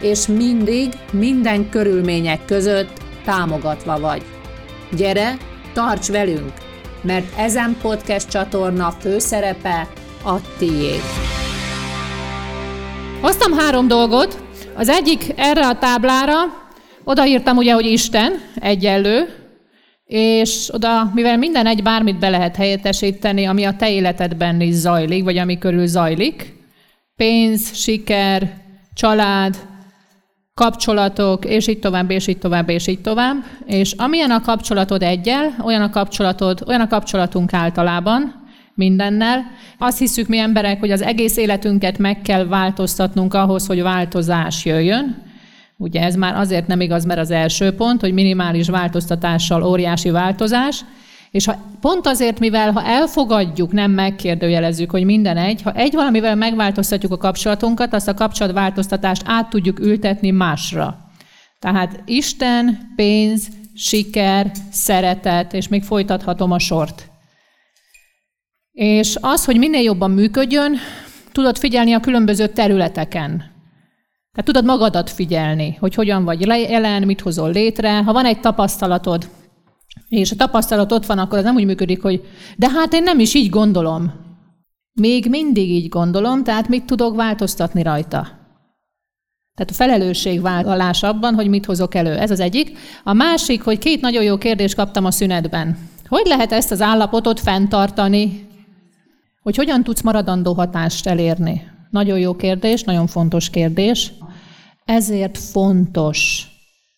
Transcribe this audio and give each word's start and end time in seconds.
és 0.00 0.26
mindig, 0.26 0.88
minden 1.12 1.70
körülmények 1.70 2.44
között 2.44 3.02
támogatva 3.24 4.00
vagy. 4.00 4.22
Gyere, 4.96 5.36
tarts 5.72 6.06
velünk, 6.06 6.52
mert 7.02 7.38
ezen 7.38 7.76
podcast 7.82 8.28
csatorna 8.28 8.90
főszerepe 8.90 9.88
a 10.24 10.56
tiéd. 10.58 11.02
Hoztam 13.20 13.52
három 13.52 13.88
dolgot. 13.88 14.42
Az 14.76 14.88
egyik 14.88 15.32
erre 15.36 15.66
a 15.66 15.78
táblára, 15.78 16.36
odaírtam 17.04 17.56
ugye, 17.56 17.72
hogy 17.72 17.86
Isten, 17.86 18.32
egyenlő, 18.54 19.28
és 20.04 20.68
oda, 20.72 21.10
mivel 21.14 21.36
minden 21.36 21.66
egy 21.66 21.82
bármit 21.82 22.18
be 22.18 22.28
lehet 22.28 22.56
helyettesíteni, 22.56 23.44
ami 23.44 23.64
a 23.64 23.76
te 23.76 23.90
életedben 23.90 24.60
is 24.60 24.74
zajlik, 24.74 25.24
vagy 25.24 25.38
ami 25.38 25.58
körül 25.58 25.86
zajlik, 25.86 26.54
pénz, 27.16 27.74
siker, 27.74 28.54
család, 28.94 29.56
kapcsolatok, 30.58 31.44
és 31.44 31.66
így 31.66 31.78
tovább, 31.78 32.10
és 32.10 32.26
így 32.26 32.38
tovább, 32.38 32.68
és 32.68 32.86
így 32.86 33.00
tovább. 33.00 33.36
És 33.66 33.92
amilyen 33.92 34.30
a 34.30 34.40
kapcsolatod 34.40 35.02
egyel, 35.02 35.54
olyan 35.64 35.82
a 35.82 35.90
kapcsolatod, 35.90 36.62
olyan 36.66 36.80
a 36.80 36.86
kapcsolatunk 36.86 37.52
általában, 37.52 38.46
mindennel. 38.74 39.40
Azt 39.78 39.98
hiszük 39.98 40.28
mi 40.28 40.38
emberek, 40.38 40.80
hogy 40.80 40.90
az 40.90 41.02
egész 41.02 41.36
életünket 41.36 41.98
meg 41.98 42.22
kell 42.22 42.46
változtatnunk 42.46 43.34
ahhoz, 43.34 43.66
hogy 43.66 43.82
változás 43.82 44.64
jöjjön. 44.64 45.22
Ugye 45.76 46.02
ez 46.02 46.14
már 46.14 46.36
azért 46.36 46.66
nem 46.66 46.80
igaz, 46.80 47.04
mert 47.04 47.20
az 47.20 47.30
első 47.30 47.72
pont, 47.72 48.00
hogy 48.00 48.12
minimális 48.12 48.68
változtatással 48.68 49.62
óriási 49.62 50.10
változás, 50.10 50.84
és 51.30 51.44
ha, 51.44 51.56
pont 51.80 52.06
azért, 52.06 52.38
mivel 52.38 52.72
ha 52.72 52.84
elfogadjuk, 52.84 53.72
nem 53.72 53.90
megkérdőjelezzük, 53.90 54.90
hogy 54.90 55.04
minden 55.04 55.36
egy, 55.36 55.62
ha 55.62 55.72
egy 55.72 55.94
valamivel 55.94 56.34
megváltoztatjuk 56.34 57.12
a 57.12 57.16
kapcsolatunkat, 57.16 57.94
azt 57.94 58.08
a 58.08 58.14
kapcsolatváltoztatást 58.14 59.22
át 59.26 59.50
tudjuk 59.50 59.80
ültetni 59.80 60.30
másra. 60.30 60.98
Tehát 61.58 62.02
Isten, 62.04 62.92
pénz, 62.96 63.48
siker, 63.74 64.50
szeretet, 64.70 65.52
és 65.52 65.68
még 65.68 65.82
folytathatom 65.82 66.50
a 66.50 66.58
sort. 66.58 67.10
És 68.72 69.16
az, 69.20 69.44
hogy 69.44 69.58
minél 69.58 69.82
jobban 69.82 70.10
működjön, 70.10 70.76
tudod 71.32 71.58
figyelni 71.58 71.92
a 71.92 72.00
különböző 72.00 72.46
területeken. 72.46 73.36
Tehát 74.32 74.44
tudod 74.44 74.64
magadat 74.64 75.10
figyelni, 75.10 75.76
hogy 75.80 75.94
hogyan 75.94 76.24
vagy 76.24 76.40
jelen, 76.46 77.02
mit 77.02 77.20
hozol 77.20 77.50
létre. 77.50 78.02
Ha 78.02 78.12
van 78.12 78.24
egy 78.24 78.40
tapasztalatod, 78.40 79.28
és 80.08 80.30
a 80.30 80.36
tapasztalat 80.36 80.92
ott 80.92 81.06
van, 81.06 81.18
akkor 81.18 81.38
az 81.38 81.44
nem 81.44 81.54
úgy 81.54 81.64
működik, 81.64 82.02
hogy 82.02 82.24
de 82.56 82.68
hát 82.70 82.92
én 82.92 83.02
nem 83.02 83.18
is 83.18 83.34
így 83.34 83.50
gondolom. 83.50 84.12
Még 84.92 85.26
mindig 85.28 85.70
így 85.70 85.88
gondolom, 85.88 86.44
tehát 86.44 86.68
mit 86.68 86.84
tudok 86.84 87.16
változtatni 87.16 87.82
rajta? 87.82 88.38
Tehát 89.54 89.72
a 89.72 89.74
felelősségvállalás 89.74 91.02
abban, 91.02 91.34
hogy 91.34 91.48
mit 91.48 91.66
hozok 91.66 91.94
elő. 91.94 92.16
Ez 92.16 92.30
az 92.30 92.40
egyik. 92.40 92.78
A 93.04 93.12
másik, 93.12 93.62
hogy 93.62 93.78
két 93.78 94.00
nagyon 94.00 94.22
jó 94.22 94.38
kérdést 94.38 94.74
kaptam 94.74 95.04
a 95.04 95.10
szünetben. 95.10 95.78
Hogy 96.08 96.26
lehet 96.26 96.52
ezt 96.52 96.70
az 96.70 96.80
állapotot 96.80 97.40
fenntartani? 97.40 98.48
Hogy 99.42 99.56
hogyan 99.56 99.82
tudsz 99.82 100.02
maradandó 100.02 100.52
hatást 100.52 101.06
elérni? 101.06 101.62
Nagyon 101.90 102.18
jó 102.18 102.36
kérdés, 102.36 102.82
nagyon 102.82 103.06
fontos 103.06 103.50
kérdés. 103.50 104.12
Ezért 104.84 105.38
fontos, 105.38 106.46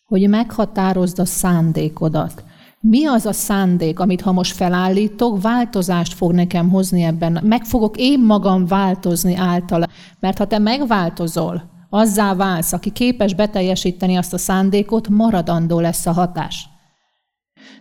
hogy 0.05 0.29
meghatározd 0.29 1.19
a 1.19 1.25
szándékodat. 1.25 2.45
Mi 2.83 3.07
az 3.07 3.27
a 3.27 3.33
szándék, 3.33 3.99
amit 3.99 4.21
ha 4.21 4.33
most 4.33 4.53
felállítok, 4.53 5.43
változást 5.43 6.15
fog 6.15 6.33
nekem 6.33 6.71
hozni 6.71 7.03
ebben. 7.03 7.41
Meg 7.43 7.65
fogok 7.65 7.97
én 7.97 8.21
magam 8.21 8.67
változni 8.67 9.35
általa. 9.35 9.89
Mert 10.21 10.39
ha 10.39 10.47
te 10.47 10.59
megváltozol, 10.59 11.71
azzá 11.91 12.35
válsz, 12.35 12.73
aki 12.73 12.91
képes 12.91 13.35
beteljesíteni 13.35 14.17
azt 14.17 14.33
a 14.33 14.39
szándékot, 14.39 15.09
maradandó 15.09 15.81
lesz 15.81 16.07
a 16.07 16.13
hatás. 16.13 16.69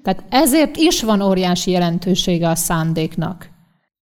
Tehát 0.03 0.23
ezért 0.29 0.77
is 0.77 1.03
van 1.03 1.21
óriási 1.21 1.71
jelentősége 1.71 2.49
a 2.49 2.55
szándéknak. 2.55 3.49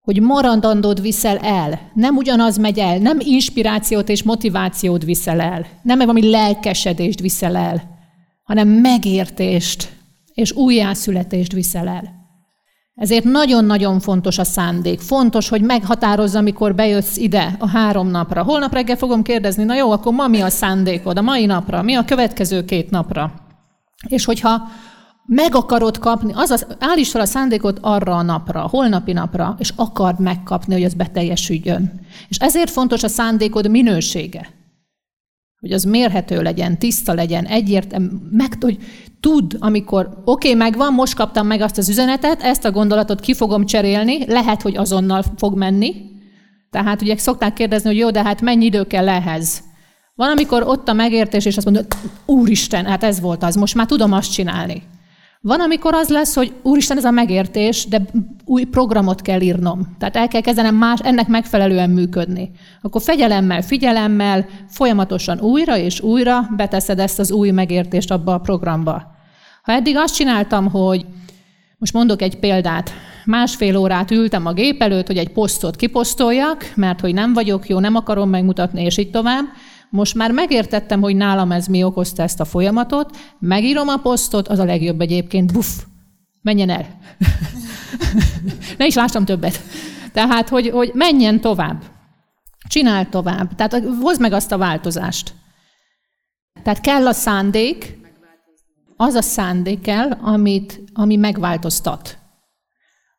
Hogy 0.00 0.20
maradandót 0.20 1.00
viszel 1.00 1.36
el, 1.36 1.80
nem 1.94 2.16
ugyanaz 2.16 2.56
megy 2.56 2.78
el, 2.78 2.98
nem 2.98 3.18
inspirációt 3.20 4.08
és 4.08 4.22
motivációt 4.22 5.04
viszel 5.04 5.40
el, 5.40 5.66
nem 5.82 5.98
valami 5.98 6.30
lelkesedést 6.30 7.20
viszel 7.20 7.56
el, 7.56 7.82
hanem 8.42 8.68
megértést, 8.68 9.97
és 10.38 10.52
újjászületést 10.52 11.52
viszel 11.52 11.88
el. 11.88 12.16
Ezért 12.94 13.24
nagyon-nagyon 13.24 14.00
fontos 14.00 14.38
a 14.38 14.44
szándék. 14.44 15.00
Fontos, 15.00 15.48
hogy 15.48 15.62
meghatározza, 15.62 16.38
amikor 16.38 16.74
bejössz 16.74 17.16
ide 17.16 17.56
a 17.58 17.68
három 17.68 18.08
napra. 18.08 18.42
Holnap 18.42 18.72
reggel 18.72 18.96
fogom 18.96 19.22
kérdezni, 19.22 19.64
na 19.64 19.74
jó, 19.74 19.90
akkor 19.90 20.12
ma 20.12 20.26
mi 20.26 20.40
a 20.40 20.48
szándékod 20.48 21.18
a 21.18 21.22
mai 21.22 21.46
napra, 21.46 21.82
mi 21.82 21.94
a 21.94 22.04
következő 22.04 22.64
két 22.64 22.90
napra. 22.90 23.32
És 24.08 24.24
hogyha 24.24 24.68
meg 25.26 25.54
akarod 25.54 25.98
kapni, 25.98 26.32
azaz 26.34 26.66
állíts 26.78 27.10
fel 27.10 27.20
a 27.20 27.24
szándékot 27.26 27.78
arra 27.82 28.16
a 28.16 28.22
napra, 28.22 28.64
a 28.64 28.68
holnapi 28.68 29.12
napra, 29.12 29.56
és 29.58 29.72
akard 29.76 30.20
megkapni, 30.20 30.72
hogy 30.72 30.84
az 30.84 30.94
beteljesüljön. 30.94 32.00
És 32.28 32.36
ezért 32.36 32.70
fontos 32.70 33.02
a 33.02 33.08
szándékod 33.08 33.70
minősége. 33.70 34.57
Hogy 35.60 35.72
az 35.72 35.84
mérhető 35.84 36.42
legyen, 36.42 36.78
tiszta 36.78 37.14
legyen, 37.14 37.44
egyértelmű, 37.44 38.08
meg, 38.30 38.52
hogy 38.60 38.78
tud, 39.20 39.56
amikor 39.58 40.06
oké, 40.06 40.48
okay, 40.48 40.54
megvan, 40.54 40.92
most 40.92 41.14
kaptam 41.14 41.46
meg 41.46 41.60
azt 41.60 41.78
az 41.78 41.88
üzenetet, 41.88 42.42
ezt 42.42 42.64
a 42.64 42.70
gondolatot 42.70 43.20
ki 43.20 43.34
fogom 43.34 43.66
cserélni, 43.66 44.26
lehet, 44.26 44.62
hogy 44.62 44.76
azonnal 44.76 45.24
fog 45.36 45.56
menni. 45.56 45.94
Tehát 46.70 47.02
ugye 47.02 47.16
szokták 47.16 47.52
kérdezni, 47.52 47.88
hogy 47.88 47.98
jó, 47.98 48.10
de 48.10 48.22
hát 48.22 48.40
mennyi 48.40 48.64
idő 48.64 48.84
kell 48.84 49.08
ehhez? 49.08 49.62
Van, 50.14 50.30
amikor 50.30 50.62
ott 50.62 50.88
a 50.88 50.92
megértés, 50.92 51.44
és 51.44 51.56
azt 51.56 51.66
mondod, 51.66 51.86
úristen, 52.26 52.84
hát 52.86 53.04
ez 53.04 53.20
volt 53.20 53.42
az, 53.42 53.54
most 53.54 53.74
már 53.74 53.86
tudom 53.86 54.12
azt 54.12 54.32
csinálni. 54.32 54.82
Van, 55.40 55.60
amikor 55.60 55.94
az 55.94 56.08
lesz, 56.08 56.34
hogy 56.34 56.52
úristen, 56.62 56.96
ez 56.96 57.04
a 57.04 57.10
megértés, 57.10 57.86
de 57.86 58.02
új 58.44 58.64
programot 58.64 59.22
kell 59.22 59.40
írnom. 59.40 59.96
Tehát 59.98 60.16
el 60.16 60.28
kell 60.28 60.40
kezdenem 60.40 60.74
más, 60.74 61.00
ennek 61.00 61.28
megfelelően 61.28 61.90
működni. 61.90 62.50
Akkor 62.82 63.02
fegyelemmel, 63.02 63.62
figyelemmel, 63.62 64.46
folyamatosan 64.68 65.40
újra 65.40 65.76
és 65.76 66.00
újra 66.00 66.48
beteszed 66.56 66.98
ezt 66.98 67.18
az 67.18 67.30
új 67.30 67.50
megértést 67.50 68.10
abba 68.10 68.34
a 68.34 68.38
programba. 68.38 69.16
Ha 69.62 69.72
eddig 69.72 69.96
azt 69.96 70.14
csináltam, 70.14 70.70
hogy 70.70 71.06
most 71.78 71.92
mondok 71.92 72.22
egy 72.22 72.38
példát, 72.38 72.90
másfél 73.24 73.76
órát 73.76 74.10
ültem 74.10 74.46
a 74.46 74.52
gép 74.52 74.82
előtt, 74.82 75.06
hogy 75.06 75.16
egy 75.16 75.32
posztot 75.32 75.76
kiposztoljak, 75.76 76.72
mert 76.74 77.00
hogy 77.00 77.14
nem 77.14 77.32
vagyok 77.32 77.68
jó, 77.68 77.78
nem 77.78 77.94
akarom 77.94 78.30
megmutatni, 78.30 78.82
és 78.82 78.98
így 78.98 79.10
tovább, 79.10 79.44
most 79.90 80.14
már 80.14 80.32
megértettem, 80.32 81.00
hogy 81.00 81.16
nálam 81.16 81.52
ez 81.52 81.66
mi 81.66 81.82
okozta 81.82 82.22
ezt 82.22 82.40
a 82.40 82.44
folyamatot, 82.44 83.16
megírom 83.38 83.88
a 83.88 83.96
posztot, 83.96 84.48
az 84.48 84.58
a 84.58 84.64
legjobb 84.64 85.00
egyébként, 85.00 85.52
buff, 85.52 85.68
menjen 86.42 86.70
el. 86.70 86.86
ne 88.78 88.86
is 88.86 88.94
lássam 88.94 89.24
többet. 89.24 89.60
Tehát, 90.12 90.48
hogy, 90.48 90.70
hogy 90.70 90.90
menjen 90.94 91.40
tovább. 91.40 91.82
Csinál 92.68 93.08
tovább. 93.08 93.54
Tehát 93.54 93.84
hozd 94.00 94.20
meg 94.20 94.32
azt 94.32 94.52
a 94.52 94.58
változást. 94.58 95.34
Tehát 96.62 96.80
kell 96.80 97.06
a 97.06 97.12
szándék, 97.12 97.98
az 98.96 99.14
a 99.14 99.22
szándék 99.22 99.80
kell, 99.80 100.10
amit, 100.10 100.80
ami 100.92 101.16
megváltoztat. 101.16 102.18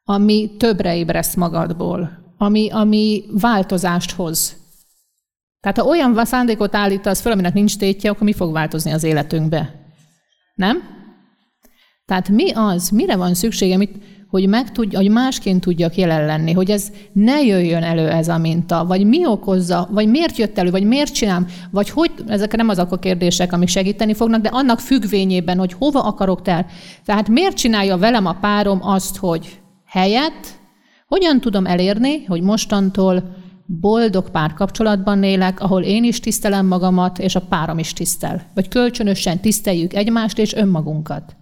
Ami 0.04 0.56
többre 0.58 0.96
ébreszt 0.96 1.36
magadból. 1.36 2.34
Ami, 2.38 2.70
ami 2.72 3.24
változást 3.32 4.12
hoz. 4.12 4.59
Tehát 5.62 5.78
ha 5.78 5.86
olyan 5.86 6.26
szándékot 6.26 6.76
állítasz 6.76 7.22
föl, 7.22 7.32
aminek 7.32 7.54
nincs 7.54 7.78
tétje, 7.78 8.10
akkor 8.10 8.24
mi 8.24 8.34
fog 8.34 8.54
változni 8.54 8.92
az 8.92 9.04
életünkbe? 9.04 9.76
Nem? 10.56 10.98
Tehát 12.06 12.30
mi 12.30 12.52
az, 12.52 12.90
mire 12.90 13.16
van 13.16 13.34
szüksége, 13.34 13.78
mit, 13.78 13.96
hogy, 14.30 14.48
meg 14.48 14.72
tudj, 14.72 14.96
hogy 14.96 15.10
másként 15.10 15.62
tudjak 15.62 15.96
jelen 15.96 16.26
lenni, 16.26 16.52
hogy 16.52 16.72
ez 16.72 16.92
ne 17.14 17.42
jöjjön 17.42 17.84
elő 17.84 18.10
ez 18.10 18.28
a 18.28 18.38
minta, 18.38 18.86
vagy 18.86 19.06
mi 19.06 19.26
okozza, 19.26 19.88
vagy 19.92 20.08
miért 20.08 20.38
jött 20.38 20.58
elő, 20.58 20.70
vagy 20.70 20.84
miért 20.84 21.14
csinálom, 21.14 21.46
vagy 21.72 21.90
hogy, 21.90 22.12
ezek 22.28 22.56
nem 22.56 22.70
azok 22.70 22.92
a 22.92 23.00
kérdések, 23.00 23.54
amik 23.54 23.68
segíteni 23.68 24.14
fognak, 24.14 24.42
de 24.42 24.50
annak 24.50 24.80
függvényében, 24.80 25.58
hogy 25.58 25.74
hova 25.74 26.02
akarok 26.02 26.42
te. 26.42 26.66
Tehát 27.06 27.28
miért 27.28 27.56
csinálja 27.56 27.98
velem 27.98 28.26
a 28.26 28.38
párom 28.42 28.80
azt, 28.82 29.18
hogy 29.18 29.60
helyett, 29.86 30.48
hogyan 31.08 31.40
tudom 31.40 31.66
elérni, 31.66 32.26
hogy 32.26 32.42
mostantól 32.42 33.36
boldog 33.72 34.30
párkapcsolatban 34.30 35.24
élek, 35.24 35.60
ahol 35.60 35.84
én 35.84 36.04
is 36.04 36.20
tisztelem 36.20 36.66
magamat, 36.66 37.20
és 37.20 37.36
a 37.36 37.42
párom 37.42 37.80
is 37.80 37.94
tisztel. 37.94 38.46
Vagy 38.54 38.68
kölcsönösen 38.68 39.40
tiszteljük 39.40 39.94
egymást 39.94 40.38
és 40.38 40.54
önmagunkat. 40.54 41.36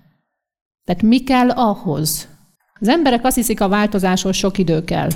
Tehát 0.83 1.01
mi 1.01 1.23
kell 1.23 1.49
ahhoz? 1.49 2.27
Az 2.79 2.87
emberek 2.87 3.25
azt 3.25 3.35
hiszik, 3.35 3.61
a 3.61 3.67
változáshoz 3.67 4.35
sok 4.35 4.57
idő 4.57 4.83
kell. 4.83 5.09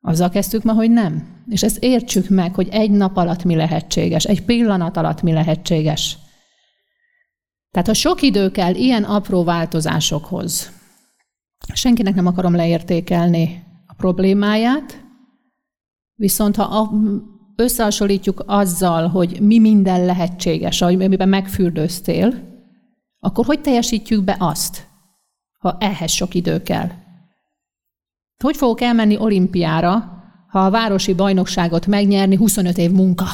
Azzal 0.00 0.28
kezdtük 0.28 0.62
ma, 0.62 0.72
hogy 0.72 0.90
nem. 0.90 1.26
És 1.48 1.62
ezt 1.62 1.82
értsük 1.82 2.28
meg, 2.28 2.54
hogy 2.54 2.68
egy 2.68 2.90
nap 2.90 3.16
alatt 3.16 3.44
mi 3.44 3.54
lehetséges, 3.54 4.24
egy 4.24 4.44
pillanat 4.44 4.96
alatt 4.96 5.22
mi 5.22 5.32
lehetséges. 5.32 6.18
Tehát 7.70 7.86
ha 7.86 7.94
sok 7.94 8.22
idő 8.22 8.50
kell 8.50 8.74
ilyen 8.74 9.04
apró 9.04 9.44
változásokhoz, 9.44 10.72
senkinek 11.72 12.14
nem 12.14 12.26
akarom 12.26 12.54
leértékelni 12.54 13.64
a 13.86 13.94
problémáját, 13.94 15.08
viszont 16.20 16.56
ha 16.56 16.92
összehasonlítjuk 17.56 18.42
azzal, 18.46 19.08
hogy 19.08 19.40
mi 19.40 19.58
minden 19.58 20.04
lehetséges, 20.04 20.82
amiben 20.82 21.28
megfürdőztél, 21.28 22.34
akkor 23.20 23.44
hogy 23.44 23.60
teljesítjük 23.60 24.24
be 24.24 24.36
azt, 24.38 24.88
ha 25.58 25.76
ehhez 25.80 26.10
sok 26.10 26.34
idő 26.34 26.62
kell? 26.62 26.88
Hogy 28.42 28.56
fogok 28.56 28.80
elmenni 28.80 29.18
olimpiára, 29.18 30.22
ha 30.48 30.64
a 30.64 30.70
városi 30.70 31.14
bajnokságot 31.14 31.86
megnyerni 31.86 32.36
25 32.36 32.78
év 32.78 32.90
munka? 32.90 33.26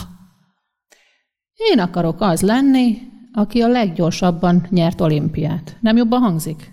Én 1.55 1.79
akarok 1.79 2.21
az 2.21 2.43
lenni, 2.43 2.99
aki 3.33 3.61
a 3.61 3.69
leggyorsabban 3.69 4.67
nyert 4.71 5.01
olimpiát. 5.01 5.77
Nem 5.81 5.97
jobban 5.97 6.21
hangzik? 6.21 6.73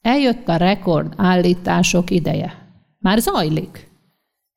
Eljött 0.00 0.48
a 0.48 0.56
rekord 0.56 1.14
állítások 1.16 2.10
ideje. 2.10 2.52
Már 2.98 3.18
zajlik. 3.18 3.89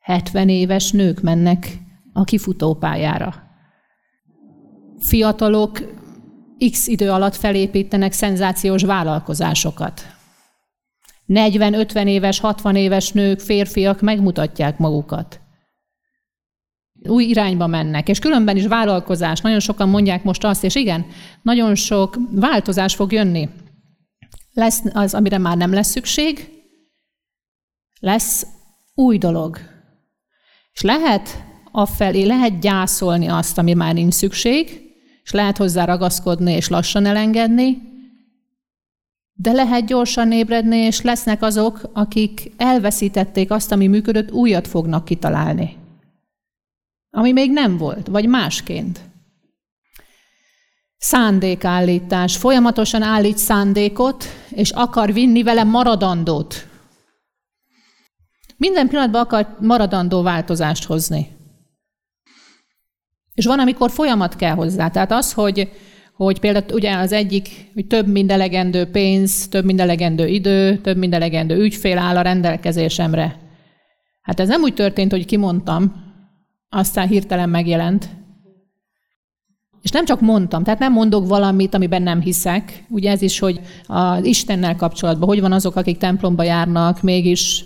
70 0.03 0.49
éves 0.49 0.91
nők 0.91 1.21
mennek 1.21 1.77
a 2.13 2.23
kifutópályára. 2.23 3.33
Fiatalok 4.99 5.79
x 6.71 6.87
idő 6.87 7.11
alatt 7.11 7.35
felépítenek 7.35 8.11
szenzációs 8.11 8.83
vállalkozásokat. 8.83 10.01
40-50 11.27 12.07
éves, 12.07 12.39
60 12.39 12.75
éves 12.75 13.11
nők, 13.11 13.39
férfiak 13.39 14.01
megmutatják 14.01 14.77
magukat. 14.77 15.39
Új 17.07 17.23
irányba 17.23 17.67
mennek, 17.67 18.09
és 18.09 18.19
különben 18.19 18.55
is 18.57 18.67
vállalkozás. 18.67 19.41
Nagyon 19.41 19.59
sokan 19.59 19.89
mondják 19.89 20.23
most 20.23 20.43
azt, 20.43 20.63
és 20.63 20.75
igen, 20.75 21.05
nagyon 21.41 21.75
sok 21.75 22.17
változás 22.31 22.95
fog 22.95 23.11
jönni. 23.11 23.49
Lesz 24.53 24.81
az, 24.93 25.13
amire 25.13 25.37
már 25.37 25.57
nem 25.57 25.73
lesz 25.73 25.89
szükség, 25.89 26.49
lesz 27.99 28.47
új 28.95 29.17
dolog. 29.17 29.72
És 30.73 30.81
lehet 30.81 31.43
afelé, 31.71 32.23
lehet 32.23 32.59
gyászolni 32.59 33.27
azt, 33.27 33.57
ami 33.57 33.73
már 33.73 33.93
nincs 33.93 34.13
szükség, 34.13 34.81
és 35.23 35.31
lehet 35.31 35.57
hozzá 35.57 35.85
ragaszkodni 35.85 36.51
és 36.51 36.67
lassan 36.67 37.05
elengedni, 37.05 37.91
de 39.33 39.51
lehet 39.51 39.85
gyorsan 39.85 40.31
ébredni, 40.31 40.77
és 40.77 41.01
lesznek 41.01 41.41
azok, 41.41 41.89
akik 41.93 42.51
elveszítették 42.57 43.51
azt, 43.51 43.71
ami 43.71 43.87
működött, 43.87 44.31
újat 44.31 44.67
fognak 44.67 45.05
kitalálni. 45.05 45.77
Ami 47.09 47.31
még 47.31 47.51
nem 47.51 47.77
volt, 47.77 48.07
vagy 48.07 48.27
másként. 48.27 48.99
Szándékállítás. 50.97 52.37
Folyamatosan 52.37 53.01
állít 53.01 53.37
szándékot, 53.37 54.25
és 54.49 54.71
akar 54.71 55.13
vinni 55.13 55.43
vele 55.43 55.63
maradandót. 55.63 56.67
Minden 58.63 58.87
pillanatban 58.87 59.21
akar 59.21 59.57
maradandó 59.59 60.21
változást 60.21 60.85
hozni. 60.85 61.27
És 63.33 63.45
van, 63.45 63.59
amikor 63.59 63.91
folyamat 63.91 64.35
kell 64.35 64.53
hozzá. 64.53 64.89
Tehát 64.89 65.11
az, 65.11 65.33
hogy, 65.33 65.71
hogy 66.15 66.39
például 66.39 66.65
ugye 66.73 66.95
az 66.95 67.11
egyik, 67.11 67.71
hogy 67.73 67.87
több 67.87 68.07
mind 68.07 68.31
elegendő 68.31 68.85
pénz, 68.85 69.47
több 69.47 69.65
mind 69.65 69.79
elegendő 69.79 70.27
idő, 70.27 70.77
több 70.77 70.97
mind 70.97 71.13
elegendő 71.13 71.61
ügyfél 71.61 71.97
áll 71.97 72.17
a 72.17 72.21
rendelkezésemre. 72.21 73.39
Hát 74.21 74.39
ez 74.39 74.47
nem 74.47 74.61
úgy 74.61 74.73
történt, 74.73 75.11
hogy 75.11 75.25
kimondtam, 75.25 75.93
aztán 76.69 77.07
hirtelen 77.07 77.49
megjelent. 77.49 78.09
És 79.81 79.89
nem 79.89 80.05
csak 80.05 80.21
mondtam, 80.21 80.63
tehát 80.63 80.79
nem 80.79 80.93
mondok 80.93 81.27
valamit, 81.27 81.73
amiben 81.73 82.01
nem 82.01 82.21
hiszek. 82.21 82.85
Ugye 82.89 83.11
ez 83.11 83.21
is, 83.21 83.39
hogy 83.39 83.59
az 83.85 84.25
Istennel 84.25 84.75
kapcsolatban, 84.75 85.27
hogy 85.27 85.41
van 85.41 85.51
azok, 85.51 85.75
akik 85.75 85.97
templomba 85.97 86.43
járnak, 86.43 87.01
mégis 87.01 87.65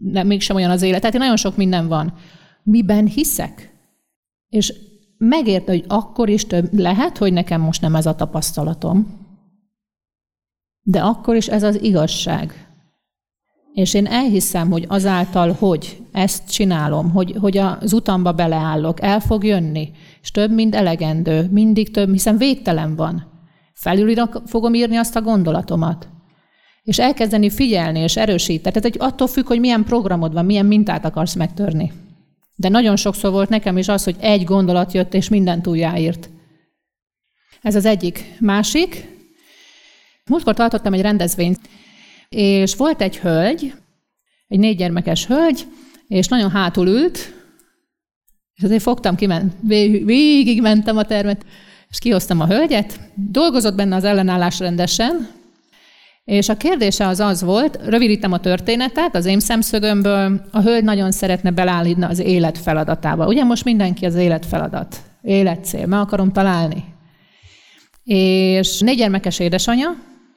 nem, 0.00 0.26
mégsem 0.26 0.56
olyan 0.56 0.70
az 0.70 0.82
élet. 0.82 1.00
Tehát 1.00 1.18
nagyon 1.18 1.36
sok 1.36 1.56
minden 1.56 1.88
van. 1.88 2.14
Miben 2.62 3.06
hiszek? 3.06 3.74
És 4.48 4.74
megérte, 5.18 5.72
hogy 5.72 5.84
akkor 5.88 6.28
is 6.28 6.46
több, 6.46 6.72
lehet, 6.72 7.18
hogy 7.18 7.32
nekem 7.32 7.60
most 7.60 7.80
nem 7.80 7.94
ez 7.94 8.06
a 8.06 8.14
tapasztalatom, 8.14 9.18
de 10.82 11.00
akkor 11.00 11.36
is 11.36 11.46
ez 11.46 11.62
az 11.62 11.82
igazság. 11.82 12.68
És 13.72 13.94
én 13.94 14.06
elhiszem, 14.06 14.70
hogy 14.70 14.84
azáltal, 14.88 15.52
hogy 15.52 16.02
ezt 16.12 16.50
csinálom, 16.50 17.10
hogy, 17.10 17.34
hogy 17.40 17.58
az 17.58 17.92
utamba 17.92 18.32
beleállok, 18.32 19.02
el 19.02 19.20
fog 19.20 19.44
jönni, 19.44 19.90
és 20.22 20.30
több, 20.30 20.52
mint 20.52 20.74
elegendő, 20.74 21.48
mindig 21.50 21.90
több, 21.90 22.12
hiszen 22.12 22.36
végtelen 22.36 22.96
van. 22.96 23.26
Felül 23.74 24.28
fogom 24.46 24.74
írni 24.74 24.96
azt 24.96 25.16
a 25.16 25.22
gondolatomat. 25.22 26.08
És 26.82 26.98
elkezdeni 26.98 27.50
figyelni 27.50 27.98
és 27.98 28.16
erősíteni. 28.16 28.80
Tehát 28.80 28.96
hogy 28.96 29.08
attól 29.10 29.26
függ, 29.26 29.46
hogy 29.46 29.60
milyen 29.60 29.84
programod 29.84 30.32
van, 30.32 30.44
milyen 30.44 30.66
mintát 30.66 31.04
akarsz 31.04 31.34
megtörni. 31.34 31.92
De 32.54 32.68
nagyon 32.68 32.96
sokszor 32.96 33.30
volt 33.30 33.48
nekem 33.48 33.78
is 33.78 33.88
az, 33.88 34.04
hogy 34.04 34.16
egy 34.20 34.44
gondolat 34.44 34.92
jött, 34.92 35.14
és 35.14 35.28
mindent 35.28 35.66
újjáírt. 35.66 36.30
Ez 37.62 37.74
az 37.74 37.84
egyik. 37.84 38.36
Másik, 38.40 39.08
múltkor 40.24 40.54
tartottam 40.54 40.92
egy 40.92 41.00
rendezvényt, 41.00 41.60
és 42.28 42.74
volt 42.74 43.02
egy 43.02 43.18
hölgy, 43.18 43.74
egy 44.48 44.58
négy 44.58 44.76
gyermekes 44.76 45.26
hölgy, 45.26 45.66
és 46.08 46.28
nagyon 46.28 46.50
hátul 46.50 46.86
ült, 46.86 47.34
és 48.54 48.62
azért 48.62 48.82
fogtam, 48.82 49.16
kiment, 49.16 49.54
végig 50.04 50.60
mentem 50.60 50.96
a 50.96 51.04
termet, 51.04 51.44
és 51.88 51.98
kihoztam 51.98 52.40
a 52.40 52.46
hölgyet. 52.46 53.00
Dolgozott 53.14 53.74
benne 53.74 53.96
az 53.96 54.04
ellenállás 54.04 54.58
rendesen, 54.58 55.28
és 56.24 56.48
a 56.48 56.56
kérdése 56.56 57.06
az 57.06 57.20
az 57.20 57.42
volt, 57.42 57.78
rövidítem 57.84 58.32
a 58.32 58.40
történetet, 58.40 59.16
az 59.16 59.26
én 59.26 59.40
szemszögömből, 59.40 60.40
a 60.50 60.60
hölgy 60.60 60.84
nagyon 60.84 61.12
szeretne 61.12 61.50
belállítani 61.50 62.04
az 62.04 62.18
élet 62.18 62.58
feladatába. 62.58 63.26
Ugye 63.26 63.44
most 63.44 63.64
mindenki 63.64 64.06
az 64.06 64.14
élet 64.14 64.46
feladat, 64.46 64.96
életcél, 65.22 65.86
meg 65.86 66.00
akarom 66.00 66.32
találni. 66.32 66.84
És 68.04 68.78
négy 68.78 68.96
gyermekes 68.96 69.38
édesanyja, 69.38 69.96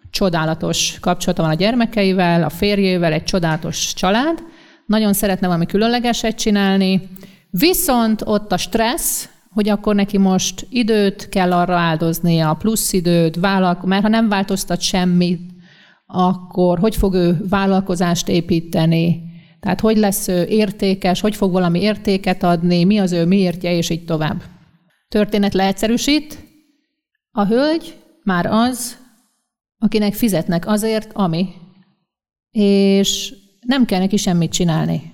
csodálatos 0.10 0.98
kapcsolata 1.00 1.42
van 1.42 1.52
a 1.52 1.56
gyermekeivel, 1.56 2.44
a 2.44 2.50
férjével, 2.50 3.14
egy 3.14 3.24
csodálatos 3.24 3.94
család, 3.94 4.44
nagyon 4.86 5.14
szeretne 5.14 5.48
valami 5.48 5.66
különlegeset 5.66 6.36
csinálni, 6.36 7.10
viszont 7.50 8.22
ott 8.26 8.52
a 8.52 8.58
stressz, 8.58 9.30
hogy 9.50 9.70
akkor 9.70 9.96
neki 9.96 10.18
most 10.18 10.68
időt 10.70 11.30
kell 11.30 11.54
arra 11.54 11.76
áldoznia, 11.76 12.54
plusz 12.60 12.94
időt, 12.94 13.36
vállalko, 13.36 13.88
mert 13.88 14.02
ha 14.02 14.08
nem 14.08 14.30
változtat 14.30 14.82
semmit, 14.82 15.53
akkor 16.16 16.80
hogy 16.80 16.96
fog 16.96 17.14
ő 17.14 17.46
vállalkozást 17.50 18.30
építeni, 18.30 19.24
tehát 19.60 19.80
hogy 19.80 19.98
lesz 19.98 20.28
ő 20.28 20.44
értékes, 20.44 21.22
hogy 21.22 21.36
fog 21.36 21.52
valami 21.52 21.82
értéket 21.82 22.44
adni, 22.44 22.84
mi 22.84 23.00
az 23.00 23.12
ő 23.12 23.26
miértje, 23.26 23.76
és 23.76 23.90
így 23.90 24.06
tovább. 24.06 24.44
Történet 25.08 25.54
leegyszerűsít, 25.54 26.38
a 27.32 27.46
hölgy 27.46 27.98
már 28.24 28.46
az, 28.46 28.98
akinek 29.78 30.14
fizetnek 30.14 30.68
azért, 30.68 31.12
ami, 31.14 31.50
és 32.52 33.34
nem 33.60 33.86
kell 33.86 34.00
neki 34.00 34.18
semmit 34.18 34.52
csinálni. 34.52 35.14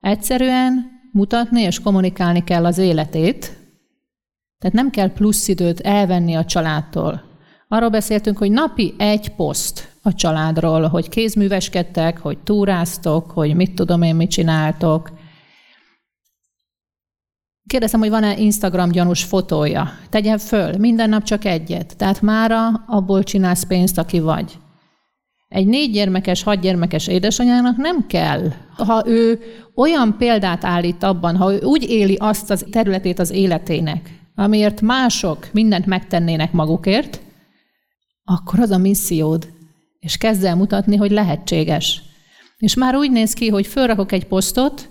Egyszerűen 0.00 0.90
mutatni 1.12 1.60
és 1.60 1.80
kommunikálni 1.80 2.44
kell 2.44 2.64
az 2.64 2.78
életét, 2.78 3.58
tehát 4.58 4.76
nem 4.76 4.90
kell 4.90 5.12
plusz 5.12 5.48
időt 5.48 5.80
elvenni 5.80 6.34
a 6.34 6.44
családtól. 6.44 7.29
Arról 7.72 7.88
beszéltünk, 7.88 8.38
hogy 8.38 8.50
napi 8.50 8.94
egy 8.98 9.28
poszt 9.28 9.92
a 10.02 10.14
családról, 10.14 10.88
hogy 10.88 11.08
kézműveskedtek, 11.08 12.18
hogy 12.18 12.38
túráztok, 12.38 13.30
hogy 13.30 13.54
mit 13.54 13.74
tudom 13.74 14.02
én, 14.02 14.14
mit 14.14 14.30
csináltok. 14.30 15.10
Kérdezem, 17.66 18.00
hogy 18.00 18.10
van-e 18.10 18.38
Instagram 18.38 18.90
gyanús 18.90 19.24
fotója. 19.24 19.92
Tegyen 20.08 20.38
föl, 20.38 20.76
minden 20.76 21.08
nap 21.08 21.22
csak 21.22 21.44
egyet. 21.44 21.96
Tehát 21.96 22.22
mára 22.22 22.68
abból 22.86 23.22
csinálsz 23.22 23.64
pénzt, 23.64 23.98
aki 23.98 24.20
vagy. 24.20 24.58
Egy 25.48 25.66
négy 25.66 25.92
gyermekes, 25.92 26.42
hat 26.42 26.60
gyermekes 26.60 27.06
édesanyának 27.06 27.76
nem 27.76 28.06
kell. 28.06 28.52
Ha 28.76 29.02
ő 29.06 29.40
olyan 29.74 30.16
példát 30.18 30.64
állít 30.64 31.02
abban, 31.02 31.36
ha 31.36 31.52
ő 31.52 31.60
úgy 31.62 31.90
éli 31.90 32.14
azt 32.14 32.50
az 32.50 32.66
területét 32.70 33.18
az 33.18 33.30
életének, 33.30 34.10
amiért 34.34 34.80
mások 34.80 35.48
mindent 35.52 35.86
megtennének 35.86 36.52
magukért, 36.52 37.20
akkor 38.36 38.60
az 38.60 38.70
a 38.70 38.78
missziód, 38.78 39.52
és 39.98 40.16
kezd 40.16 40.44
el 40.44 40.56
mutatni, 40.56 40.96
hogy 40.96 41.10
lehetséges. 41.10 42.02
És 42.58 42.74
már 42.74 42.94
úgy 42.96 43.10
néz 43.10 43.32
ki, 43.32 43.48
hogy 43.48 43.66
fölrakok 43.66 44.12
egy 44.12 44.26
posztot, 44.26 44.90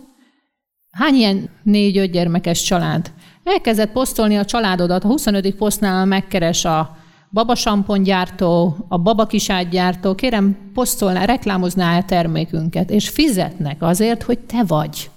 Hány 0.91 1.15
ilyen 1.15 1.49
négy-öt 1.63 2.11
gyermekes 2.11 2.63
család? 2.63 3.11
Elkezdett 3.43 3.91
posztolni 3.91 4.37
a 4.37 4.45
családodat, 4.45 5.03
a 5.03 5.07
25. 5.07 5.55
posztnál 5.55 6.05
megkeres 6.05 6.65
a 6.65 6.97
babasampongyártó, 7.31 8.75
a 8.87 8.97
babakisátgyártó, 8.97 10.15
kérem, 10.15 10.71
posztolná, 10.73 11.25
reklámozná 11.25 11.97
a 11.97 12.05
termékünket, 12.05 12.89
és 12.89 13.09
fizetnek 13.09 13.81
azért, 13.81 14.23
hogy 14.23 14.39
te 14.39 14.63
vagy. 14.63 15.09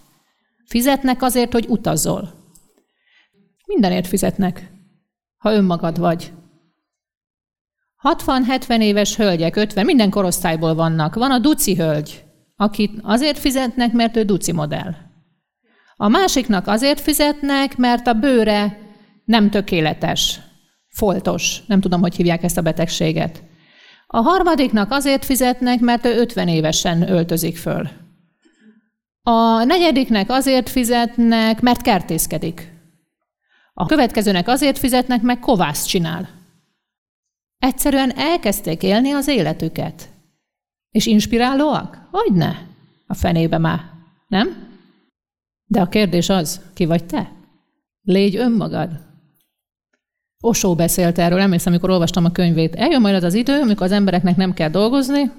Fizetnek 0.67 1.23
azért, 1.23 1.53
hogy 1.53 1.67
utazol. 1.69 2.33
Mindenért 3.67 4.07
fizetnek, 4.07 4.71
ha 5.37 5.53
önmagad 5.53 5.99
vagy. 5.99 6.33
60-70 8.03 8.81
éves 8.81 9.17
hölgyek, 9.17 9.57
50, 9.57 9.85
minden 9.85 10.11
korosztályból 10.11 10.75
vannak. 10.75 11.15
Van 11.15 11.31
a 11.31 11.39
duci 11.39 11.75
hölgy, 11.75 12.25
akit 12.57 12.93
azért 13.03 13.39
fizetnek, 13.39 13.93
mert 13.93 14.17
ő 14.17 14.23
duci 14.23 14.53
modell. 14.53 14.95
A 15.97 16.09
másiknak 16.09 16.67
azért 16.67 17.01
fizetnek, 17.01 17.77
mert 17.77 18.07
a 18.07 18.13
bőre 18.13 18.79
nem 19.25 19.51
tökéletes, 19.51 20.41
foltos, 20.89 21.63
nem 21.67 21.81
tudom, 21.81 22.01
hogy 22.01 22.15
hívják 22.15 22.43
ezt 22.43 22.59
a 22.59 22.63
betegséget. 22.63 23.43
A 24.07 24.21
harmadiknak 24.21 24.91
azért 24.91 25.25
fizetnek, 25.25 25.81
mert 25.81 26.05
ő 26.05 26.19
50 26.19 26.49
évesen 26.49 27.11
öltözik 27.11 27.57
föl. 27.57 27.89
A 29.23 29.65
negyediknek 29.65 30.31
azért 30.31 30.69
fizetnek, 30.69 31.61
mert 31.61 31.83
kertészkedik. 31.83 32.73
A 33.75 33.87
következőnek 33.87 34.49
azért 34.49 34.79
fizetnek, 34.79 35.23
meg 35.23 35.39
kovász 35.39 35.85
csinál. 35.85 36.42
Egyszerűen 37.63 38.13
elkezdték 38.17 38.83
élni 38.83 39.11
az 39.11 39.29
életüket. 39.29 40.09
És 40.91 41.07
inspirálóak? 41.07 42.09
Hogy 42.11 42.33
ne? 42.33 42.53
A 43.07 43.15
fenébe 43.15 43.59
már. 43.59 43.81
Nem? 44.29 44.69
De 45.65 45.81
a 45.81 45.89
kérdés 45.89 46.29
az, 46.29 46.61
ki 46.75 46.85
vagy 46.85 47.05
te? 47.05 47.33
Légy 48.03 48.37
önmagad. 48.37 48.91
Osó 50.41 50.75
beszélt 50.75 51.19
erről, 51.19 51.41
emlékszem, 51.41 51.73
amikor 51.73 51.91
olvastam 51.91 52.25
a 52.25 52.33
könyvét. 52.33 52.75
Eljön 52.75 53.01
majd 53.01 53.15
az 53.15 53.23
az 53.23 53.35
idő, 53.35 53.61
amikor 53.61 53.87
az 53.87 53.93
embereknek 53.93 54.37
nem 54.37 54.55
kell 54.55 54.71
dolgozni, 54.71 55.31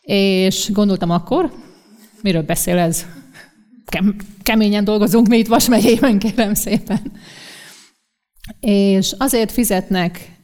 és 0.00 0.70
gondoltam 0.72 1.10
akkor, 1.10 1.52
miről 2.22 2.42
beszél 2.42 2.78
ez? 2.78 3.06
Keményen 4.42 4.84
dolgozunk 4.84 5.28
mi 5.28 5.38
itt 5.38 5.46
Vas 5.46 5.68
megyében, 5.68 6.18
kérem 6.18 6.54
szépen. 6.54 7.12
És 8.60 9.14
azért 9.18 9.52
fizetnek, 9.52 10.38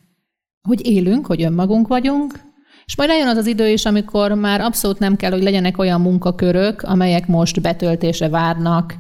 hogy 0.67 0.87
élünk, 0.87 1.27
hogy 1.27 1.43
önmagunk 1.43 1.89
vagyunk, 1.89 2.41
és 2.85 2.97
majd 2.97 3.11
eljön 3.11 3.29
az 3.29 3.37
az 3.37 3.47
idő 3.47 3.69
is, 3.69 3.85
amikor 3.85 4.33
már 4.33 4.61
abszolút 4.61 4.99
nem 4.99 5.17
kell, 5.17 5.31
hogy 5.31 5.43
legyenek 5.43 5.79
olyan 5.79 6.01
munkakörök, 6.01 6.83
amelyek 6.83 7.27
most 7.27 7.61
betöltésre 7.63 8.29
várnak. 8.29 8.95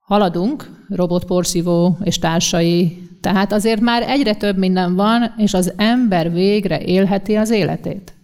Haladunk, 0.00 0.84
robotporszívó 0.88 1.98
és 2.02 2.18
társai, 2.18 3.08
tehát 3.20 3.52
azért 3.52 3.80
már 3.80 4.02
egyre 4.02 4.34
több 4.34 4.56
minden 4.56 4.94
van, 4.94 5.34
és 5.36 5.54
az 5.54 5.72
ember 5.76 6.32
végre 6.32 6.80
élheti 6.80 7.34
az 7.34 7.50
életét. 7.50 8.14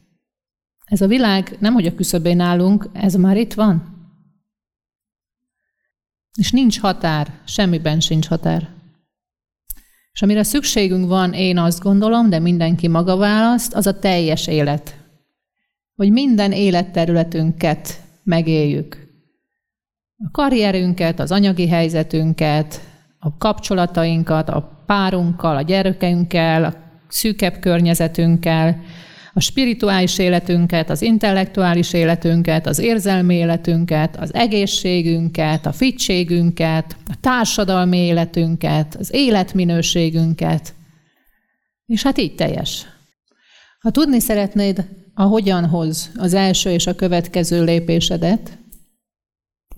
Ez 0.85 1.01
a 1.01 1.07
világ 1.07 1.57
nem, 1.61 1.73
hogy 1.73 1.87
a 1.87 1.95
küszöbén 1.95 2.41
állunk, 2.41 2.89
ez 2.93 3.15
már 3.15 3.37
itt 3.37 3.55
van. 3.55 3.95
És 6.39 6.51
nincs 6.51 6.81
határ, 6.81 7.41
semmiben 7.45 8.01
sincs 8.01 8.27
határ. 8.27 8.76
És 10.17 10.23
amire 10.23 10.43
szükségünk 10.43 11.09
van, 11.09 11.33
én 11.33 11.59
azt 11.59 11.83
gondolom, 11.83 12.31
de 12.31 12.39
mindenki 12.39 12.89
maga 12.89 13.17
választ, 13.17 13.75
az 13.75 13.87
a 13.87 13.99
teljes 13.99 14.47
élet. 14.47 14.97
Hogy 15.95 16.11
minden 16.11 16.53
életterületünket 16.53 18.01
megéljük. 18.23 18.97
A 20.25 20.31
karrierünket, 20.31 21.21
az 21.21 21.33
anyagi 21.33 21.69
helyzetünket, 21.69 22.81
a 23.19 23.37
kapcsolatainkat, 23.37 24.49
a 24.49 24.83
párunkkal, 24.87 25.57
a 25.57 25.63
gyerekeinkkel, 25.63 26.65
a 26.65 26.75
szűkebb 27.09 27.59
környezetünkkel, 27.59 28.81
a 29.37 29.41
spirituális 29.41 30.19
életünket, 30.19 30.91
az 30.91 31.03
intellektuális 31.03 31.93
életünket, 31.93 32.67
az 32.67 32.79
érzelmi 32.79 33.35
életünket, 33.35 34.17
az 34.17 34.35
egészségünket, 34.35 35.67
a 35.67 35.73
fittségünket, 35.73 36.97
a 37.07 37.15
társadalmi 37.21 37.97
életünket, 37.97 38.95
az 38.95 39.15
életminőségünket. 39.15 40.75
És 41.87 42.03
hát 42.03 42.19
így 42.19 42.35
teljes. 42.35 42.87
Ha 43.81 43.91
tudni 43.91 44.21
szeretnéd 44.21 44.89
a 45.15 45.23
hogyanhoz 45.23 46.11
az 46.17 46.35
első 46.35 46.71
és 46.71 46.87
a 46.87 46.95
következő 46.95 47.65
lépésedet, 47.65 48.59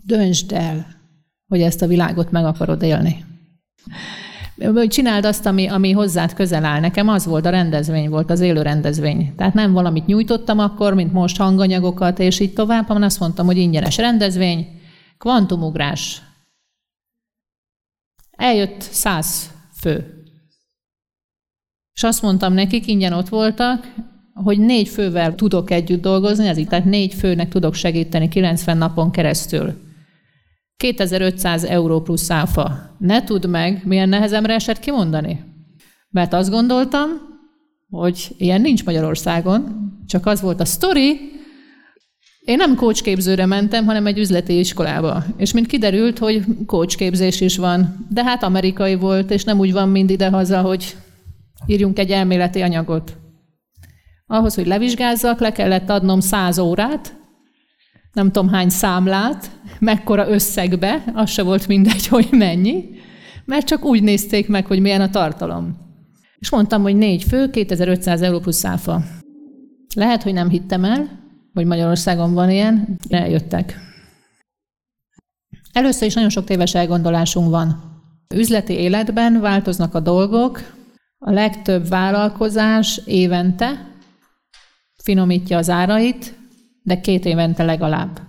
döntsd 0.02 0.52
el, 0.52 0.86
hogy 1.46 1.60
ezt 1.62 1.82
a 1.82 1.86
világot 1.86 2.30
meg 2.30 2.44
akarod 2.44 2.82
élni 2.82 3.24
hogy 4.64 4.88
csináld 4.88 5.24
azt, 5.24 5.46
ami, 5.46 5.66
ami 5.66 5.90
hozzád 5.90 6.34
közel 6.34 6.64
áll. 6.64 6.80
Nekem 6.80 7.08
az 7.08 7.26
volt, 7.26 7.46
a 7.46 7.50
rendezvény 7.50 8.08
volt, 8.08 8.30
az 8.30 8.40
élő 8.40 8.62
rendezvény. 8.62 9.34
Tehát 9.36 9.54
nem 9.54 9.72
valamit 9.72 10.06
nyújtottam 10.06 10.58
akkor, 10.58 10.94
mint 10.94 11.12
most 11.12 11.36
hanganyagokat, 11.36 12.18
és 12.18 12.40
így 12.40 12.52
tovább, 12.52 12.86
hanem 12.86 13.02
azt 13.02 13.20
mondtam, 13.20 13.46
hogy 13.46 13.56
ingyenes 13.56 13.96
rendezvény, 13.96 14.80
kvantumugrás. 15.18 16.22
Eljött 18.30 18.80
száz 18.80 19.50
fő. 19.80 20.22
És 21.94 22.02
azt 22.02 22.22
mondtam 22.22 22.52
nekik, 22.52 22.86
ingyen 22.86 23.12
ott 23.12 23.28
voltak, 23.28 23.94
hogy 24.34 24.58
négy 24.58 24.88
fővel 24.88 25.34
tudok 25.34 25.70
együtt 25.70 26.02
dolgozni, 26.02 26.46
ez 26.46 26.58
így, 26.58 26.68
tehát 26.68 26.84
négy 26.84 27.14
főnek 27.14 27.48
tudok 27.48 27.74
segíteni 27.74 28.28
90 28.28 28.78
napon 28.78 29.10
keresztül. 29.10 29.88
2500 30.78 31.64
euró 31.64 32.00
plusz 32.00 32.30
áfa. 32.30 32.94
Ne 32.99 33.25
tudd 33.25 33.49
meg, 33.49 33.82
milyen 33.85 34.08
nehezemre 34.08 34.54
esett 34.54 34.78
kimondani. 34.78 35.44
Mert 36.11 36.32
azt 36.32 36.50
gondoltam, 36.50 37.08
hogy 37.90 38.35
ilyen 38.37 38.61
nincs 38.61 38.85
Magyarországon, 38.85 39.90
csak 40.06 40.26
az 40.26 40.40
volt 40.40 40.61
a 40.61 40.64
sztori, 40.64 41.38
én 42.49 42.56
nem 42.56 42.75
kócsképzőre 42.75 43.47
mentem, 43.47 43.87
hanem 43.87 44.06
egy 44.06 44.18
üzleti 44.18 44.58
iskolába. 44.58 45.25
És 45.37 45.52
mint 45.52 45.66
kiderült, 45.66 46.18
hogy 46.18 46.44
kócsképzés 46.66 47.40
is 47.40 47.56
van, 47.56 48.06
de 48.11 48.25
hát 48.25 48.42
amerikai 48.42 48.94
volt, 48.94 49.30
és 49.30 49.44
nem 49.44 49.58
úgy 49.58 49.73
van 49.73 49.88
mind 49.88 50.11
idehaza, 50.11 50.61
hogy 50.61 50.97
írjunk 51.66 51.99
egy 51.99 52.11
elméleti 52.11 52.61
anyagot. 52.61 53.16
Ahhoz, 54.26 54.54
hogy 54.54 54.66
levizsgázzak, 54.66 55.40
le 55.40 55.52
kellett 55.52 55.90
adnom 55.90 56.20
száz 56.20 56.58
órát, 56.58 57.16
nem 58.18 58.32
tudom 58.32 58.48
hány 58.48 58.68
számlát, 58.68 59.50
mekkora 59.78 60.28
összegbe, 60.28 61.04
az 61.14 61.30
se 61.30 61.42
volt 61.42 61.66
mindegy, 61.66 62.06
hogy 62.16 62.28
mennyi, 62.30 62.90
mert 63.44 63.66
csak 63.66 63.84
úgy 63.84 64.02
nézték 64.02 64.48
meg, 64.48 64.66
hogy 64.66 64.80
milyen 64.80 65.00
a 65.00 65.10
tartalom. 65.10 65.76
És 66.38 66.50
mondtam, 66.50 66.82
hogy 66.82 66.96
négy 66.96 67.22
fő, 67.22 67.50
2500 67.50 68.22
euró 68.22 68.38
plusz 68.38 68.64
áfa. 68.64 69.02
Lehet, 69.94 70.22
hogy 70.22 70.32
nem 70.32 70.48
hittem 70.48 70.84
el, 70.84 71.08
hogy 71.54 71.66
Magyarországon 71.66 72.34
van 72.34 72.50
ilyen, 72.50 72.98
de 73.08 73.22
eljöttek. 73.22 73.80
Először 75.72 76.06
is 76.06 76.14
nagyon 76.14 76.30
sok 76.30 76.44
téves 76.44 76.75
elgondolásunk 76.75 77.50
van. 77.50 77.82
Üzleti 78.34 78.72
életben 78.72 79.40
változnak 79.40 79.94
a 79.94 80.00
dolgok, 80.00 80.60
a 81.18 81.30
legtöbb 81.30 81.88
vállalkozás 81.88 83.00
évente 83.04 83.87
finomítja 85.02 85.58
az 85.58 85.70
árait, 85.70 86.38
de 86.88 87.00
két 87.00 87.25
évente 87.25 87.64
legalább. 87.64 88.21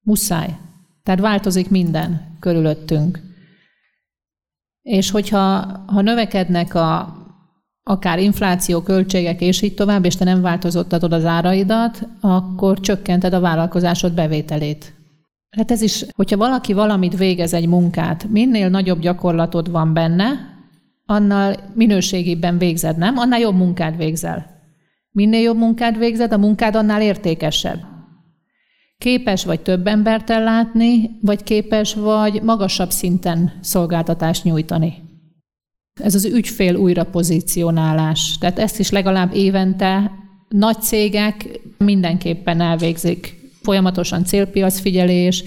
Muszáj. 0.00 0.56
Tehát 1.02 1.20
változik 1.20 1.70
minden 1.70 2.36
körülöttünk. 2.40 3.20
És 4.82 5.10
hogyha 5.10 5.40
ha 5.86 6.00
növekednek 6.00 6.74
a, 6.74 7.16
akár 7.82 8.18
infláció, 8.18 8.82
költségek 8.82 9.40
és 9.40 9.62
így 9.62 9.74
tovább, 9.74 10.04
és 10.04 10.16
te 10.16 10.24
nem 10.24 10.40
változtatod 10.40 11.12
az 11.12 11.24
áraidat, 11.24 12.08
akkor 12.20 12.80
csökkented 12.80 13.32
a 13.32 13.40
vállalkozásod 13.40 14.12
bevételét. 14.12 14.92
Hát 15.56 15.70
ez 15.70 15.82
is, 15.82 16.04
hogyha 16.14 16.36
valaki 16.36 16.72
valamit 16.72 17.16
végez 17.16 17.54
egy 17.54 17.68
munkát, 17.68 18.28
minél 18.28 18.68
nagyobb 18.68 19.00
gyakorlatod 19.00 19.70
van 19.70 19.92
benne, 19.92 20.26
annál 21.06 21.56
minőségében 21.74 22.58
végzed, 22.58 22.96
nem? 22.96 23.16
Annál 23.18 23.40
jobb 23.40 23.56
munkát 23.56 23.96
végzel. 23.96 24.51
Minél 25.12 25.40
jobb 25.40 25.56
munkát 25.56 25.96
végzed, 25.96 26.32
a 26.32 26.38
munkád 26.38 26.74
annál 26.74 27.02
értékesebb. 27.02 27.78
Képes 28.98 29.44
vagy 29.44 29.60
több 29.60 29.86
embert 29.86 30.30
ellátni, 30.30 31.10
vagy 31.20 31.42
képes 31.42 31.94
vagy 31.94 32.42
magasabb 32.42 32.90
szinten 32.90 33.52
szolgáltatást 33.60 34.44
nyújtani. 34.44 34.94
Ez 36.00 36.14
az 36.14 36.24
ügyfél 36.24 36.74
újra 36.74 37.04
pozícionálás. 37.04 38.38
Tehát 38.38 38.58
ezt 38.58 38.78
is 38.78 38.90
legalább 38.90 39.34
évente 39.34 40.10
nagy 40.48 40.80
cégek 40.82 41.60
mindenképpen 41.78 42.60
elvégzik. 42.60 43.40
Folyamatosan 43.62 44.24
célpiacfigyelés, 44.24 45.44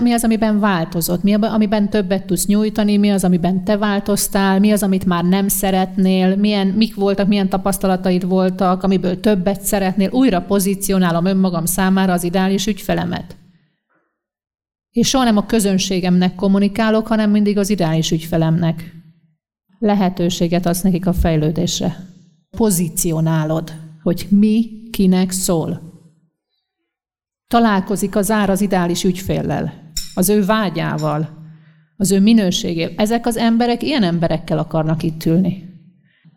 mi 0.00 0.12
az, 0.12 0.24
amiben 0.24 0.60
változott, 0.60 1.22
mi 1.22 1.32
az, 1.32 1.42
amiben 1.42 1.90
többet 1.90 2.24
tudsz 2.24 2.46
nyújtani, 2.46 2.96
mi 2.96 3.10
az, 3.10 3.24
amiben 3.24 3.64
te 3.64 3.76
változtál, 3.76 4.58
mi 4.58 4.70
az, 4.70 4.82
amit 4.82 5.04
már 5.04 5.24
nem 5.24 5.48
szeretnél, 5.48 6.36
milyen, 6.36 6.66
mik 6.66 6.94
voltak, 6.94 7.28
milyen 7.28 7.48
tapasztalataid 7.48 8.26
voltak, 8.26 8.82
amiből 8.82 9.20
többet 9.20 9.60
szeretnél, 9.60 10.10
újra 10.10 10.40
pozícionálom 10.40 11.24
önmagam 11.24 11.64
számára 11.64 12.12
az 12.12 12.24
ideális 12.24 12.66
ügyfelemet. 12.66 13.36
És 14.90 15.08
soha 15.08 15.24
nem 15.24 15.36
a 15.36 15.46
közönségemnek 15.46 16.34
kommunikálok, 16.34 17.06
hanem 17.06 17.30
mindig 17.30 17.58
az 17.58 17.70
ideális 17.70 18.10
ügyfelemnek. 18.10 18.94
Lehetőséget 19.78 20.66
adsz 20.66 20.80
nekik 20.80 21.06
a 21.06 21.12
fejlődésre. 21.12 21.96
Pozícionálod, 22.56 23.72
hogy 24.02 24.26
mi 24.30 24.70
kinek 24.90 25.30
szól. 25.30 25.88
Találkozik 27.46 28.16
az 28.16 28.30
ár 28.30 28.50
az 28.50 28.60
ideális 28.60 29.04
ügyféllel, 29.04 29.89
az 30.14 30.28
ő 30.28 30.44
vágyával, 30.44 31.28
az 31.96 32.10
ő 32.10 32.20
minőségével. 32.20 32.94
Ezek 32.96 33.26
az 33.26 33.36
emberek 33.36 33.82
ilyen 33.82 34.02
emberekkel 34.02 34.58
akarnak 34.58 35.02
itt 35.02 35.24
ülni. 35.24 35.68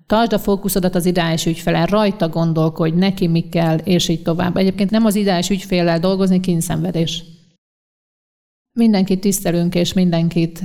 Tartsd 0.06 0.34
a 0.34 0.40
fókuszodat 0.40 0.96
az 0.96 1.06
ideális 1.06 1.46
ügyfelen, 1.46 1.86
rajta 1.86 2.30
gondolkodj, 2.30 2.98
neki 2.98 3.28
mi 3.28 3.50
kell, 3.50 3.78
és 3.78 4.08
így 4.08 4.22
tovább. 4.22 4.58
Egyébként 4.58 4.90
nem 4.90 5.06
az 5.06 5.16
ideális 5.16 5.50
ügyféllel 5.50 6.00
dolgozni, 6.00 6.40
kínszenvedés. 6.40 7.24
Mindenkit 8.72 9.20
tisztelünk, 9.20 9.76
és 9.76 9.94
mindenkit 9.94 10.64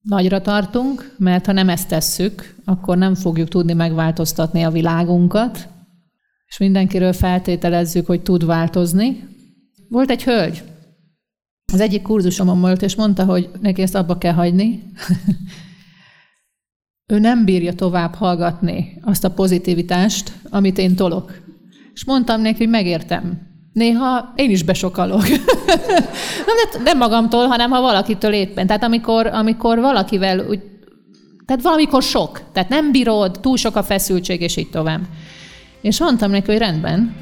nagyra 0.00 0.40
tartunk, 0.40 1.14
mert 1.18 1.46
ha 1.46 1.52
nem 1.52 1.68
ezt 1.68 1.88
tesszük, 1.88 2.54
akkor 2.64 2.98
nem 2.98 3.14
fogjuk 3.14 3.48
tudni 3.48 3.72
megváltoztatni 3.72 4.62
a 4.62 4.70
világunkat, 4.70 5.68
és 6.46 6.58
mindenkiről 6.58 7.12
feltételezzük, 7.12 8.06
hogy 8.06 8.22
tud 8.22 8.46
változni. 8.46 9.28
Volt 9.88 10.10
egy 10.10 10.24
hölgy, 10.24 10.62
az 11.72 11.80
egyik 11.80 12.02
kurzusomon 12.02 12.60
volt, 12.60 12.82
és 12.82 12.94
mondta, 12.94 13.24
hogy 13.24 13.50
neki 13.60 13.82
ezt 13.82 13.94
abba 13.94 14.18
kell 14.18 14.32
hagyni. 14.32 14.82
ő 17.12 17.18
nem 17.18 17.44
bírja 17.44 17.72
tovább 17.72 18.14
hallgatni 18.14 19.00
azt 19.04 19.24
a 19.24 19.30
pozitivitást, 19.30 20.32
amit 20.50 20.78
én 20.78 20.94
tolok. 20.94 21.40
És 21.94 22.04
mondtam 22.04 22.40
neki, 22.40 22.58
hogy 22.58 22.68
megértem. 22.68 23.50
Néha 23.72 24.32
én 24.36 24.50
is 24.50 24.62
besokalok. 24.62 25.28
nem, 26.48 26.82
nem 26.84 26.98
magamtól, 26.98 27.46
hanem 27.46 27.70
ha 27.70 27.80
valakitől 27.80 28.32
éppen. 28.32 28.66
Tehát 28.66 28.82
amikor, 28.82 29.26
amikor 29.26 29.78
valakivel 29.78 30.46
úgy, 30.48 30.60
tehát 31.46 31.62
valamikor 31.62 32.02
sok. 32.02 32.40
Tehát 32.52 32.68
nem 32.68 32.92
bírod, 32.92 33.38
túl 33.40 33.56
sok 33.56 33.76
a 33.76 33.82
feszültség, 33.82 34.40
és 34.40 34.56
így 34.56 34.70
tovább. 34.70 35.00
És 35.80 36.00
mondtam 36.00 36.30
neki, 36.30 36.50
hogy 36.50 36.60
rendben. 36.60 37.16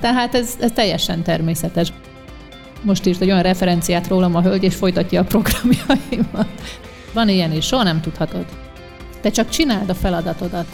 Tehát 0.00 0.34
ez, 0.34 0.56
ez 0.60 0.72
teljesen 0.72 1.22
természetes. 1.22 1.92
Most 2.82 3.06
írt 3.06 3.20
egy 3.20 3.30
olyan 3.30 3.42
referenciát 3.42 4.08
rólam 4.08 4.34
a 4.34 4.42
hölgy, 4.42 4.62
és 4.62 4.74
folytatja 4.74 5.20
a 5.20 5.24
programjaimat. 5.24 6.48
Van 7.12 7.28
ilyen 7.28 7.52
is, 7.52 7.66
soha 7.66 7.82
nem 7.82 8.00
tudhatod. 8.00 8.44
Te 9.20 9.30
csak 9.30 9.48
csináld 9.48 9.88
a 9.88 9.94
feladatodat. 9.94 10.66